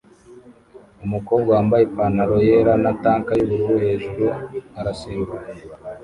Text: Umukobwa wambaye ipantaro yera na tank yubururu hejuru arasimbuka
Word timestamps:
Umukobwa 1.05 1.49
wambaye 1.55 1.83
ipantaro 1.85 2.35
yera 2.47 2.73
na 2.83 2.91
tank 3.03 3.25
yubururu 3.39 3.77
hejuru 3.85 4.25
arasimbuka 4.79 5.37